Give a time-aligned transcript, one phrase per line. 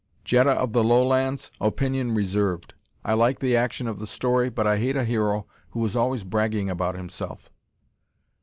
[0.25, 2.73] "Jetta of the Lowlands?" Opinion reserved.
[3.05, 6.23] I like the action of the story, but I hate a hero who is always
[6.23, 7.51] bragging about himself.